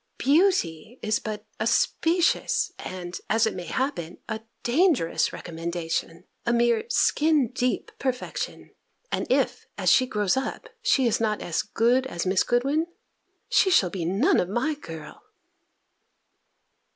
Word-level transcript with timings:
Beauty 0.17 0.97
is 1.03 1.19
but 1.19 1.45
a 1.59 1.67
specious, 1.67 2.71
and, 2.79 3.19
as 3.29 3.45
it 3.45 3.53
may 3.53 3.67
happen, 3.67 4.17
a 4.27 4.41
dangerous 4.63 5.31
recommendation, 5.31 6.23
a 6.43 6.51
mere 6.51 6.85
skin 6.89 7.51
deep 7.51 7.91
perfection; 7.99 8.71
and 9.11 9.31
if, 9.31 9.67
as 9.77 9.91
she 9.91 10.07
grows 10.07 10.35
up, 10.35 10.69
she 10.81 11.05
is 11.05 11.21
not 11.21 11.39
as 11.39 11.61
good 11.61 12.07
as 12.07 12.25
Miss 12.25 12.41
Goodwin, 12.41 12.87
she 13.47 13.69
shall 13.69 13.91
be 13.91 14.03
none 14.03 14.39
of 14.39 14.49
my 14.49 14.73
girl." 14.73 15.21